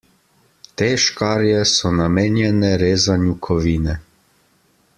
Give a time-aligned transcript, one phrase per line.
[0.81, 3.97] Te škarje so namenjene rezanju kovine.